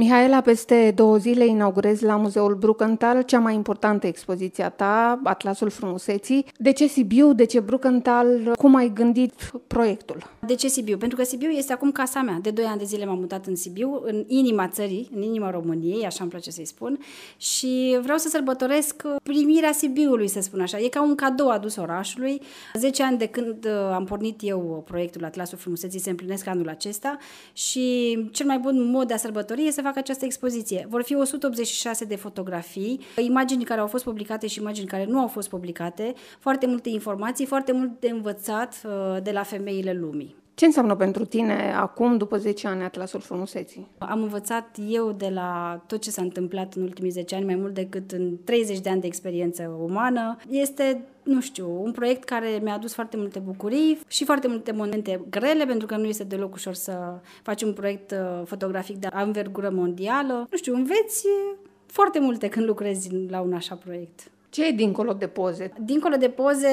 Mihaela, 0.00 0.40
peste 0.40 0.92
două 0.94 1.16
zile 1.16 1.46
inaugurezi 1.46 2.04
la 2.04 2.16
Muzeul 2.16 2.54
Brucantal 2.54 3.22
cea 3.22 3.38
mai 3.38 3.54
importantă 3.54 4.06
expoziție 4.06 4.64
a 4.64 4.68
ta, 4.68 5.20
Atlasul 5.24 5.70
Frumuseții. 5.70 6.46
De 6.58 6.72
ce 6.72 6.86
Sibiu? 6.86 7.32
De 7.32 7.44
ce 7.44 7.60
Brucantal? 7.60 8.54
Cum 8.58 8.74
ai 8.74 8.90
gândit 8.94 9.32
proiectul? 9.66 10.30
De 10.46 10.54
ce 10.54 10.68
Sibiu? 10.68 10.96
Pentru 10.96 11.16
că 11.16 11.24
Sibiu 11.24 11.48
este 11.48 11.72
acum 11.72 11.92
casa 11.92 12.20
mea. 12.20 12.38
De 12.42 12.50
doi 12.50 12.64
ani 12.64 12.78
de 12.78 12.84
zile 12.84 13.04
m-am 13.04 13.18
mutat 13.18 13.46
în 13.46 13.56
Sibiu, 13.56 14.00
în 14.04 14.24
inima 14.26 14.68
țării, 14.68 15.08
în 15.14 15.22
inima 15.22 15.50
României, 15.50 16.06
așa 16.06 16.18
îmi 16.20 16.30
place 16.30 16.50
să-i 16.50 16.64
spun, 16.64 16.98
și 17.36 17.98
vreau 18.02 18.18
să 18.18 18.28
sărbătoresc 18.28 19.02
primirea 19.22 19.72
Sibiului, 19.72 20.28
să 20.28 20.40
spun 20.40 20.60
așa. 20.60 20.78
E 20.78 20.88
ca 20.88 21.02
un 21.02 21.14
cadou 21.14 21.48
adus 21.48 21.76
orașului. 21.76 22.42
10 22.74 23.02
ani 23.02 23.18
de 23.18 23.26
când 23.26 23.64
uh, 23.64 23.92
am 23.94 24.04
pornit 24.04 24.40
eu 24.42 24.84
proiectul 24.86 25.24
Atlasul 25.24 25.58
Frumuseții 25.58 26.00
se 26.00 26.10
împlinesc 26.10 26.46
anul 26.46 26.68
acesta 26.68 27.18
și 27.52 28.18
cel 28.32 28.46
mai 28.46 28.58
bun 28.58 28.90
mod 28.90 29.06
de 29.06 29.14
a 29.14 29.16
sărbători 29.16 29.66
este 29.66 29.78
să 29.80 29.86
fac 29.90 29.98
această 29.98 30.24
expoziție. 30.24 30.86
Vor 30.88 31.02
fi 31.02 31.14
186 31.14 32.04
de 32.04 32.16
fotografii, 32.16 33.00
imagini 33.16 33.64
care 33.64 33.80
au 33.80 33.86
fost 33.86 34.04
publicate 34.04 34.46
și 34.46 34.60
imagini 34.60 34.86
care 34.86 35.04
nu 35.04 35.20
au 35.20 35.26
fost 35.26 35.48
publicate, 35.48 36.14
foarte 36.38 36.66
multe 36.66 36.88
informații, 36.88 37.46
foarte 37.46 37.72
mult 37.72 38.00
de 38.00 38.08
învățat 38.08 38.82
uh, 38.84 39.22
de 39.22 39.30
la 39.30 39.42
femeile 39.42 39.92
lumii. 39.92 40.36
Ce 40.60 40.66
înseamnă 40.66 40.96
pentru 40.96 41.24
tine 41.24 41.74
acum, 41.74 42.16
după 42.16 42.36
10 42.36 42.66
ani, 42.66 42.82
Atlasul 42.82 43.20
Frumuseții? 43.20 43.88
Am 43.98 44.22
învățat 44.22 44.78
eu 44.88 45.12
de 45.12 45.28
la 45.28 45.82
tot 45.86 46.00
ce 46.00 46.10
s-a 46.10 46.22
întâmplat 46.22 46.74
în 46.74 46.82
ultimii 46.82 47.10
10 47.10 47.34
ani, 47.34 47.44
mai 47.44 47.54
mult 47.54 47.74
decât 47.74 48.12
în 48.12 48.36
30 48.44 48.78
de 48.78 48.90
ani 48.90 49.00
de 49.00 49.06
experiență 49.06 49.78
umană. 49.82 50.36
Este 50.48 51.04
nu 51.22 51.40
știu, 51.40 51.82
un 51.82 51.92
proiect 51.92 52.24
care 52.24 52.60
mi-a 52.62 52.74
adus 52.74 52.94
foarte 52.94 53.16
multe 53.16 53.38
bucurii 53.38 53.98
și 54.08 54.24
foarte 54.24 54.48
multe 54.48 54.72
momente 54.72 55.20
grele, 55.30 55.64
pentru 55.64 55.86
că 55.86 55.96
nu 55.96 56.04
este 56.04 56.24
deloc 56.24 56.54
ușor 56.54 56.74
să 56.74 57.18
faci 57.42 57.62
un 57.62 57.72
proiect 57.72 58.10
uh, 58.10 58.42
fotografic 58.44 58.96
de 58.96 59.08
învergură 59.12 59.70
mondială. 59.70 60.46
Nu 60.50 60.56
știu, 60.56 60.74
înveți 60.74 61.26
foarte 61.86 62.20
multe 62.20 62.48
când 62.48 62.66
lucrezi 62.66 63.08
la 63.28 63.40
un 63.40 63.52
așa 63.52 63.74
proiect. 63.74 64.30
Ce 64.50 64.66
e 64.66 64.70
dincolo 64.70 65.12
de 65.12 65.26
poze? 65.26 65.72
Dincolo 65.80 66.16
de 66.16 66.28
poze 66.28 66.68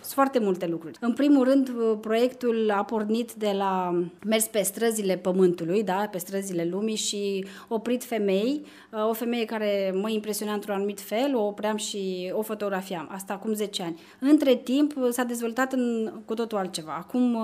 sunt 0.00 0.12
foarte 0.14 0.38
multe 0.38 0.66
lucruri. 0.66 0.98
În 1.00 1.12
primul 1.12 1.44
rând, 1.44 1.70
proiectul 2.00 2.70
a 2.76 2.84
pornit 2.84 3.32
de 3.32 3.50
la 3.56 4.02
mers 4.26 4.46
pe 4.46 4.62
străzile 4.62 5.16
pământului, 5.16 5.82
da, 5.82 6.08
pe 6.10 6.18
străzile 6.18 6.68
lumii 6.70 6.96
și 6.96 7.44
oprit 7.68 8.04
femei, 8.04 8.64
o 9.08 9.12
femeie 9.12 9.44
care 9.44 9.94
mă 10.00 10.10
impresiona 10.10 10.52
într-un 10.52 10.74
anumit 10.74 11.00
fel, 11.00 11.36
o 11.36 11.46
opream 11.46 11.76
și 11.76 12.32
o 12.32 12.42
fotografiam. 12.42 13.08
Asta 13.12 13.32
acum 13.32 13.52
10 13.52 13.82
ani. 13.82 14.00
Între 14.18 14.54
timp 14.54 14.94
s-a 15.10 15.22
dezvoltat 15.22 15.72
în 15.72 16.12
cu 16.24 16.34
totul 16.34 16.58
altceva. 16.58 16.96
Acum 16.98 17.38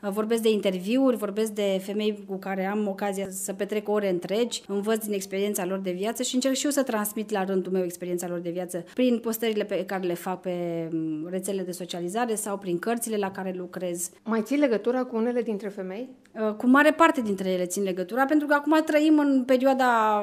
vorbesc 0.00 0.42
de 0.42 0.50
interviuri, 0.50 1.16
vorbesc 1.16 1.50
de 1.50 1.80
femei 1.82 2.24
cu 2.28 2.36
care 2.36 2.66
am 2.66 2.88
ocazia 2.88 3.26
să 3.30 3.52
petrec 3.52 3.88
ore 3.88 4.10
întregi, 4.10 4.62
învăț 4.68 5.04
din 5.04 5.12
experiența 5.12 5.66
lor 5.66 5.78
de 5.78 5.90
viață 5.90 6.22
și 6.22 6.34
încerc 6.34 6.54
și 6.54 6.64
eu 6.64 6.70
să 6.70 6.82
transmit 6.82 7.30
la 7.30 7.44
rândul 7.44 7.72
meu 7.72 7.84
experiența 7.84 8.28
lor 8.28 8.38
de 8.38 8.50
viață 8.50 8.84
prin 9.02 9.18
postările 9.18 9.64
pe 9.64 9.84
care 9.84 10.06
le 10.06 10.14
fac 10.14 10.40
pe 10.40 10.88
mm, 10.92 11.28
rețele 11.30 11.62
de 11.62 11.72
socializare 11.72 12.34
sau 12.34 12.58
prin 12.58 12.78
cărțile 12.78 13.16
la 13.16 13.30
care 13.30 13.54
lucrez. 13.56 14.10
Mai 14.24 14.42
ții 14.42 14.56
legătura 14.56 15.04
cu 15.04 15.16
unele 15.16 15.42
dintre 15.42 15.68
femei? 15.68 16.08
Uh, 16.40 16.54
cu 16.54 16.66
mare 16.66 16.92
parte 16.92 17.20
dintre 17.20 17.50
ele 17.50 17.66
țin 17.66 17.82
legătura, 17.82 18.24
pentru 18.24 18.46
că 18.46 18.54
acum 18.54 18.82
trăim 18.84 19.18
în 19.18 19.44
perioada 19.44 20.20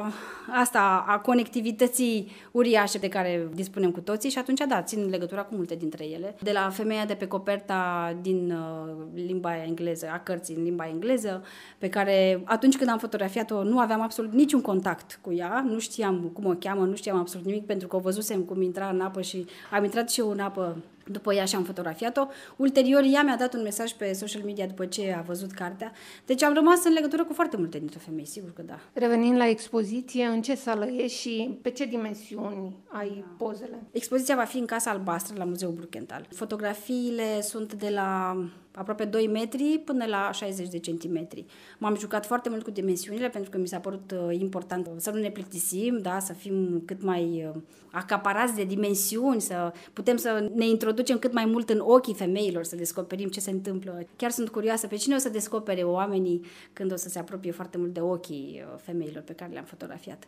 asta 0.51 1.05
a 1.07 1.19
conectivității 1.19 2.31
uriașe 2.51 2.97
de 2.97 3.07
care 3.07 3.49
dispunem 3.53 3.91
cu 3.91 3.99
toții 3.99 4.29
și 4.29 4.37
atunci, 4.37 4.61
da, 4.67 4.81
țin 4.81 5.09
legătura 5.09 5.41
cu 5.41 5.55
multe 5.55 5.75
dintre 5.75 6.05
ele. 6.05 6.35
De 6.41 6.51
la 6.51 6.69
femeia 6.69 7.05
de 7.05 7.13
pe 7.13 7.27
coperta 7.27 8.15
din 8.21 8.51
uh, 8.51 8.95
limba 9.13 9.63
engleză, 9.63 10.09
a 10.13 10.19
cărții 10.19 10.55
în 10.55 10.63
limba 10.63 10.87
engleză, 10.87 11.43
pe 11.77 11.89
care 11.89 12.41
atunci 12.45 12.77
când 12.77 12.89
am 12.89 12.97
fotografiat-o 12.97 13.63
nu 13.63 13.79
aveam 13.79 14.01
absolut 14.01 14.33
niciun 14.33 14.61
contact 14.61 15.19
cu 15.21 15.33
ea, 15.33 15.65
nu 15.67 15.79
știam 15.79 16.29
cum 16.33 16.45
o 16.45 16.53
cheamă, 16.59 16.85
nu 16.85 16.95
știam 16.95 17.17
absolut 17.17 17.45
nimic, 17.45 17.65
pentru 17.65 17.87
că 17.87 17.95
o 17.95 17.99
văzusem 17.99 18.41
cum 18.41 18.61
intra 18.69 18.89
în 18.89 19.01
apă 19.01 19.21
și 19.21 19.45
am 19.71 19.83
intrat 19.83 20.09
și 20.09 20.19
eu 20.19 20.29
în 20.29 20.39
apă 20.39 20.77
după 21.11 21.33
ea 21.33 21.45
și 21.45 21.55
am 21.55 21.63
fotografiat-o. 21.63 22.27
Ulterior, 22.55 23.03
ea 23.13 23.23
mi-a 23.23 23.35
dat 23.35 23.53
un 23.53 23.61
mesaj 23.61 23.91
pe 23.91 24.13
social 24.13 24.41
media 24.45 24.65
după 24.65 24.85
ce 24.85 25.15
a 25.17 25.21
văzut 25.21 25.51
cartea. 25.51 25.91
Deci 26.25 26.43
am 26.43 26.53
rămas 26.53 26.85
în 26.85 26.93
legătură 26.93 27.23
cu 27.25 27.33
foarte 27.33 27.57
multe 27.57 27.77
dintre 27.77 27.99
femei, 28.05 28.25
sigur 28.25 28.53
că 28.53 28.61
da. 28.61 28.79
Revenind 28.93 29.37
la 29.37 29.47
expoziție, 29.47 30.25
în 30.25 30.41
ce 30.41 30.55
sală 30.55 30.85
e 30.85 31.07
și 31.07 31.57
pe 31.61 31.69
ce 31.69 31.85
dimensiuni 31.85 32.75
ai 32.87 33.23
pozele? 33.37 33.83
Expoziția 33.91 34.35
va 34.35 34.43
fi 34.43 34.57
în 34.57 34.65
Casa 34.65 34.89
Albastră, 34.89 35.35
la 35.37 35.43
Muzeul 35.43 35.73
Bruckenthal. 35.73 36.27
Fotografiile 36.29 37.41
sunt 37.41 37.73
de 37.73 37.89
la 37.89 38.37
aproape 38.75 39.05
2 39.05 39.27
metri 39.27 39.81
până 39.85 40.05
la 40.05 40.31
60 40.31 40.67
de 40.67 40.79
centimetri. 40.79 41.45
M-am 41.77 41.95
jucat 41.95 42.25
foarte 42.25 42.49
mult 42.49 42.63
cu 42.63 42.71
dimensiunile 42.71 43.29
pentru 43.29 43.49
că 43.49 43.57
mi 43.57 43.67
s-a 43.67 43.79
părut 43.79 44.11
uh, 44.11 44.39
important 44.39 44.89
să 44.97 45.11
nu 45.11 45.19
ne 45.19 45.29
plictisim, 45.29 45.99
da, 46.01 46.19
să 46.19 46.33
fim 46.33 46.83
cât 46.85 47.01
mai 47.01 47.45
uh, 47.55 47.61
acaparați 47.91 48.55
de 48.55 48.63
dimensiuni, 48.63 49.41
să 49.41 49.73
putem 49.93 50.17
să 50.17 50.49
ne 50.53 50.67
introducem 50.67 50.98
cât 51.03 51.33
mai 51.33 51.45
mult 51.45 51.69
în 51.69 51.79
ochii 51.79 52.13
femeilor, 52.13 52.63
să 52.63 52.75
descoperim 52.75 53.27
ce 53.27 53.39
se 53.39 53.51
întâmplă. 53.51 54.07
Chiar 54.15 54.31
sunt 54.31 54.49
curioasă 54.49 54.87
pe 54.87 54.95
cine 54.95 55.15
o 55.15 55.17
să 55.17 55.29
descopere 55.29 55.81
oamenii 55.81 56.41
când 56.73 56.91
o 56.91 56.95
să 56.95 57.09
se 57.09 57.19
apropie 57.19 57.51
foarte 57.51 57.77
mult 57.77 57.93
de 57.93 57.99
ochii 57.99 58.63
uh, 58.65 58.79
femeilor 58.81 59.23
pe 59.23 59.33
care 59.33 59.51
le-am 59.51 59.65
fotografiat. 59.65 60.27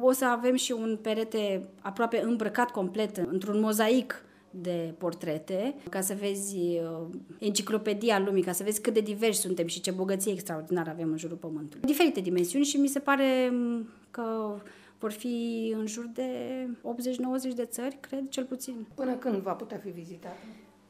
O 0.00 0.12
să 0.12 0.24
avem 0.24 0.54
și 0.54 0.72
un 0.72 0.98
perete 1.02 1.68
aproape 1.80 2.22
îmbrăcat 2.24 2.70
complet 2.70 3.16
într-un 3.16 3.60
mozaic 3.60 4.24
de 4.50 4.94
portrete, 4.98 5.74
ca 5.90 6.00
să 6.00 6.16
vezi 6.20 6.56
uh, 6.56 7.06
enciclopedia 7.38 8.18
lumii, 8.18 8.42
ca 8.42 8.52
să 8.52 8.62
vezi 8.62 8.80
cât 8.80 8.94
de 8.94 9.00
diversi 9.00 9.40
suntem 9.40 9.66
și 9.66 9.80
ce 9.80 9.90
bogăție 9.90 10.32
extraordinară 10.32 10.90
avem 10.90 11.10
în 11.10 11.18
jurul 11.18 11.36
Pământului. 11.36 11.86
Diferite 11.86 12.20
dimensiuni 12.20 12.64
și 12.64 12.76
mi 12.76 12.88
se 12.88 12.98
pare 12.98 13.48
mm, 13.52 13.88
că 14.10 14.54
vor 15.02 15.12
fi 15.12 15.72
în 15.78 15.86
jur 15.86 16.06
de 16.06 16.28
80-90 17.50 17.54
de 17.54 17.64
țări, 17.64 17.96
cred, 18.00 18.28
cel 18.28 18.44
puțin. 18.44 18.86
Până 18.94 19.14
când 19.14 19.42
va 19.42 19.52
putea 19.52 19.78
fi 19.78 19.88
vizitată? 19.88 20.36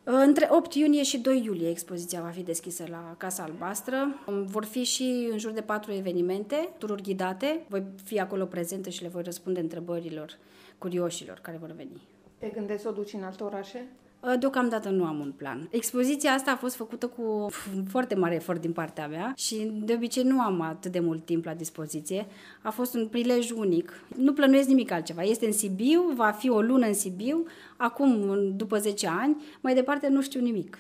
Între 0.05 0.49
8 0.51 0.75
iunie 0.75 1.03
și 1.03 1.19
2 1.19 1.43
iulie 1.45 1.69
expoziția 1.69 2.21
va 2.21 2.29
fi 2.29 2.43
deschisă 2.43 2.85
la 2.89 3.15
Casa 3.19 3.43
Albastră. 3.43 3.97
Vor 4.27 4.65
fi 4.65 4.85
și 4.85 5.29
în 5.31 5.39
jur 5.39 5.51
de 5.51 5.61
patru 5.61 5.93
evenimente, 5.93 6.69
tururi 6.79 7.03
ghidate. 7.03 7.65
Voi 7.69 7.83
fi 8.05 8.21
acolo 8.21 8.45
prezentă 8.45 8.91
și 8.91 9.03
le 9.03 9.09
voi 9.09 9.23
răspunde 9.23 9.61
întrebărilor 9.61 10.39
curioșilor 10.79 11.39
care 11.39 11.57
vor 11.57 11.73
veni. 11.73 12.01
Te 12.39 12.49
gândești 12.49 12.83
să 12.83 12.89
o 12.89 12.93
duci 12.93 13.13
în 13.13 13.23
alte 13.23 13.43
orașe? 13.43 13.87
Ă, 14.25 14.37
deocamdată 14.37 14.89
nu 14.89 15.05
am 15.05 15.21
un 15.21 15.33
plan. 15.37 15.69
Expoziția 15.71 16.33
asta 16.33 16.51
a 16.51 16.57
fost 16.57 16.75
făcută 16.75 17.07
cu 17.07 17.51
foarte 17.89 18.15
mare 18.15 18.35
efort 18.35 18.61
din 18.61 18.73
partea 18.73 19.09
mea 19.09 19.33
și 19.37 19.71
de 19.85 19.93
obicei 19.93 20.23
nu 20.23 20.41
am 20.41 20.61
atât 20.61 20.93
de 20.93 21.01
mult 21.01 21.25
timp 21.25 21.45
la 21.45 21.55
dispoziție. 21.55 22.27
A 22.63 22.71
fost 22.71 22.95
un 22.95 23.07
prilej 23.07 23.51
unic. 23.51 24.05
Nu 24.17 24.33
plănuiesc 24.33 24.69
nimic 24.69 24.91
altceva. 24.91 25.23
Este 25.23 25.47
în 25.47 25.53
Sibiu, 25.53 26.03
va 26.15 26.31
fi 26.31 26.51
o 26.51 26.61
lună 26.61 26.87
în 26.87 26.95
Sibiu, 26.95 27.47
acum, 27.77 28.35
după 28.57 28.79
10 28.79 29.09
ani, 29.09 29.43
mai 29.61 29.75
departe 29.75 30.09
nu 30.09 30.23
știu 30.23 30.41
nimic. 30.41 30.79